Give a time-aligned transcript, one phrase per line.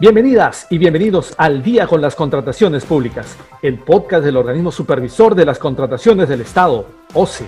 [0.00, 5.44] Bienvenidas y bienvenidos al Día con las Contrataciones Públicas, el podcast del organismo supervisor de
[5.44, 7.46] las contrataciones del Estado, OCE.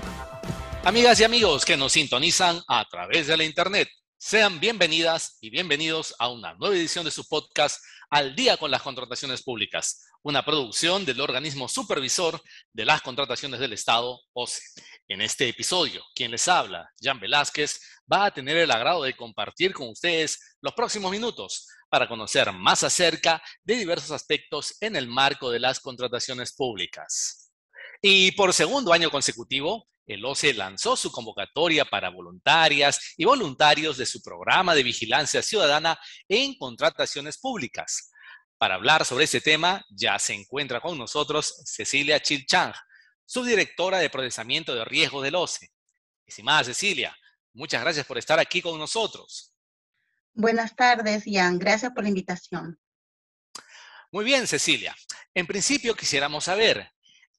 [0.84, 3.88] Amigas y amigos que nos sintonizan a través de la Internet,
[4.26, 7.80] sean bienvenidas y bienvenidos a una nueva edición de su podcast
[8.10, 12.42] Al Día con las Contrataciones Públicas, una producción del organismo supervisor
[12.72, 14.60] de las contrataciones del Estado, OCE.
[15.06, 17.80] En este episodio, quien les habla, Jan Velázquez,
[18.12, 22.82] va a tener el agrado de compartir con ustedes los próximos minutos para conocer más
[22.82, 27.52] acerca de diversos aspectos en el marco de las contrataciones públicas.
[28.02, 34.06] Y por segundo año consecutivo, el OCE lanzó su convocatoria para voluntarias y voluntarios de
[34.06, 35.98] su programa de vigilancia ciudadana
[36.28, 38.10] en contrataciones públicas.
[38.58, 42.72] Para hablar sobre este tema, ya se encuentra con nosotros Cecilia Chilchang,
[43.24, 45.70] subdirectora de procesamiento de riesgo del OCE.
[46.24, 47.16] Estimada Cecilia,
[47.52, 49.52] muchas gracias por estar aquí con nosotros.
[50.32, 51.58] Buenas tardes, Ian.
[51.58, 52.78] Gracias por la invitación.
[54.12, 54.94] Muy bien, Cecilia.
[55.34, 56.90] En principio quisiéramos saber,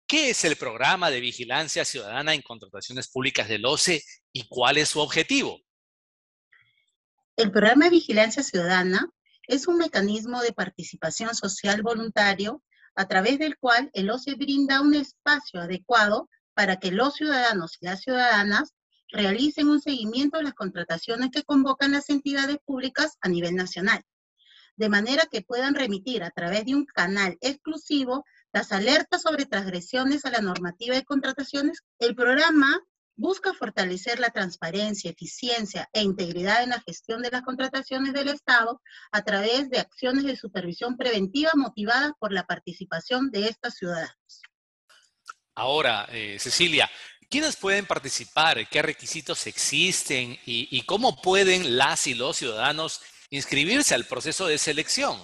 [0.08, 4.90] ¿qué es el programa de vigilancia ciudadana en contrataciones públicas del OCE y cuál es
[4.90, 5.60] su objetivo?
[7.36, 9.10] El programa de vigilancia ciudadana
[9.48, 12.64] es un mecanismo de participación social voluntario
[12.96, 17.86] a través del cual el OCE brinda un espacio adecuado para que los ciudadanos y
[17.86, 18.74] las ciudadanas
[19.10, 24.04] realicen un seguimiento de las contrataciones que convocan las entidades públicas a nivel nacional,
[24.76, 30.26] de manera que puedan remitir a través de un canal exclusivo las alertas sobre transgresiones
[30.26, 31.80] a la normativa de contrataciones.
[32.00, 32.80] El programa
[33.16, 38.82] busca fortalecer la transparencia, eficiencia e integridad en la gestión de las contrataciones del Estado
[39.12, 44.42] a través de acciones de supervisión preventiva motivadas por la participación de estos ciudadanos.
[45.56, 46.88] Ahora, eh, Cecilia,
[47.30, 48.70] ¿Quiénes pueden participar?
[48.70, 50.40] ¿Qué requisitos existen?
[50.46, 55.20] ¿Y, cómo pueden las y los ciudadanos inscribirse al proceso de selección?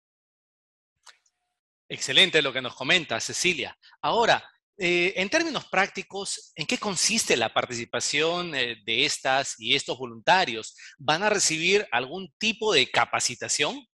[1.89, 3.77] Excelente lo que nos comenta Cecilia.
[4.01, 4.43] Ahora,
[4.77, 10.75] eh, en términos prácticos, ¿en qué consiste la participación eh, de estas y estos voluntarios?
[10.99, 13.87] ¿Van a recibir algún tipo de capacitación?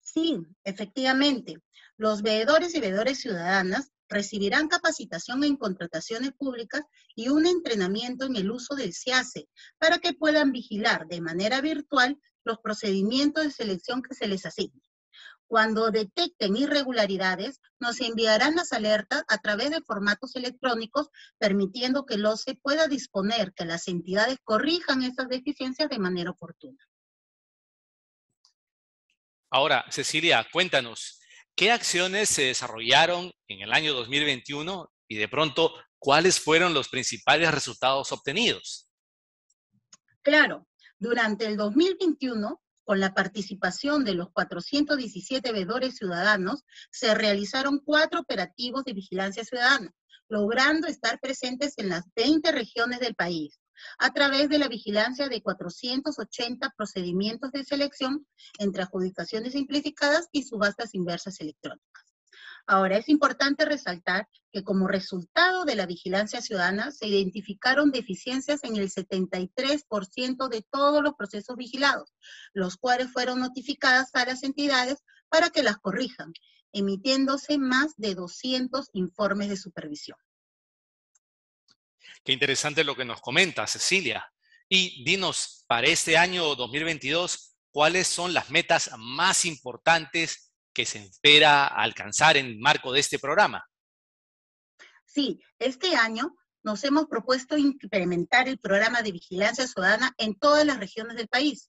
[0.00, 1.58] Sí, efectivamente.
[1.98, 6.82] Los veedores y veedores ciudadanas recibirán capacitación en contrataciones públicas
[7.14, 12.18] y un entrenamiento en el uso del CIACE para que puedan vigilar de manera virtual
[12.44, 14.87] los procedimientos de selección que se les asignen.
[15.48, 22.26] Cuando detecten irregularidades, nos enviarán las alertas a través de formatos electrónicos, permitiendo que el
[22.26, 26.78] OCE pueda disponer que las entidades corrijan esas deficiencias de manera oportuna.
[29.50, 31.18] Ahora, Cecilia, cuéntanos,
[31.56, 37.50] ¿qué acciones se desarrollaron en el año 2021 y de pronto, cuáles fueron los principales
[37.50, 38.90] resultados obtenidos?
[40.20, 40.68] Claro,
[40.98, 48.82] durante el 2021 con la participación de los 417 veedores ciudadanos, se realizaron cuatro operativos
[48.84, 49.94] de vigilancia ciudadana,
[50.26, 53.60] logrando estar presentes en las 20 regiones del país,
[53.98, 58.26] a través de la vigilancia de 480 procedimientos de selección
[58.58, 62.07] entre adjudicaciones simplificadas y subastas inversas electrónicas.
[62.70, 68.76] Ahora, es importante resaltar que como resultado de la vigilancia ciudadana se identificaron deficiencias en
[68.76, 72.12] el 73% de todos los procesos vigilados,
[72.52, 74.98] los cuales fueron notificadas a las entidades
[75.30, 76.34] para que las corrijan,
[76.74, 80.18] emitiéndose más de 200 informes de supervisión.
[82.22, 84.30] Qué interesante lo que nos comenta Cecilia.
[84.68, 90.47] Y dinos, para este año 2022, ¿cuáles son las metas más importantes
[90.78, 93.68] que se espera alcanzar en el marco de este programa?
[95.04, 100.78] Sí, este año nos hemos propuesto incrementar el programa de vigilancia ciudadana en todas las
[100.78, 101.68] regiones del país.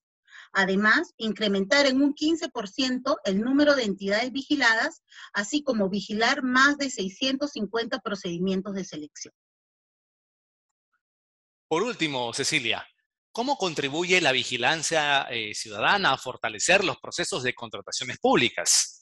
[0.54, 5.02] Además, incrementar en un 15% el número de entidades vigiladas,
[5.34, 9.34] así como vigilar más de 650 procedimientos de selección.
[11.68, 12.88] Por último, Cecilia,
[13.32, 18.99] ¿cómo contribuye la vigilancia eh, ciudadana a fortalecer los procesos de contrataciones públicas?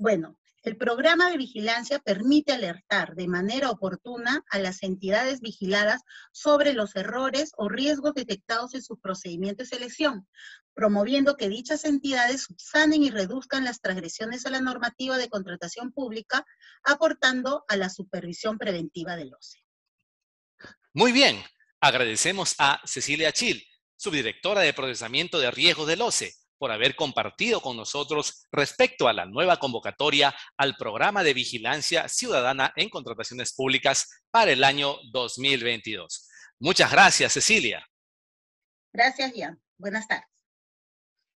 [0.00, 6.72] Bueno, el programa de vigilancia permite alertar de manera oportuna a las entidades vigiladas sobre
[6.72, 10.28] los errores o riesgos detectados en sus procedimientos de selección,
[10.72, 16.46] promoviendo que dichas entidades subsanen y reduzcan las transgresiones a la normativa de contratación pública,
[16.84, 19.64] aportando a la supervisión preventiva del OCE.
[20.92, 21.42] Muy bien,
[21.80, 23.66] agradecemos a Cecilia Chil,
[23.96, 29.26] subdirectora de procesamiento de riesgos del OCE por haber compartido con nosotros respecto a la
[29.26, 36.28] nueva convocatoria al programa de vigilancia ciudadana en contrataciones públicas para el año 2022.
[36.60, 37.86] Muchas gracias, Cecilia.
[38.92, 39.60] Gracias, Ian.
[39.76, 40.26] Buenas tardes.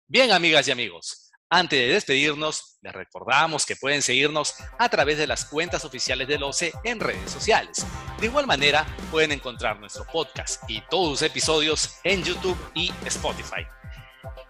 [0.08, 1.30] Bien, amigas y amigos.
[1.52, 6.44] Antes de despedirnos, les recordamos que pueden seguirnos a través de las cuentas oficiales del
[6.44, 7.86] OCE en redes sociales.
[8.20, 13.66] De igual manera, pueden encontrar nuestro podcast y todos los episodios en YouTube y Spotify.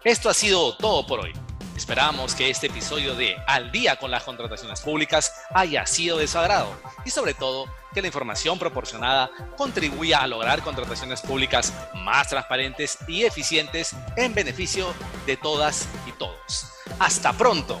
[0.04, 1.32] Esto ha sido todo por hoy.
[1.76, 6.38] Esperamos que este episodio de Al día con las contrataciones públicas haya sido de su
[6.38, 6.68] agrado
[7.04, 13.22] y sobre todo que la información proporcionada contribuya a lograr contrataciones públicas más transparentes y
[13.22, 14.86] eficientes en beneficio
[15.26, 16.70] de todas y todos.
[16.98, 17.80] Hasta pronto.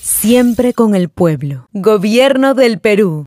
[0.00, 1.68] Siempre con el pueblo.
[1.72, 3.22] Gobierno del Perú.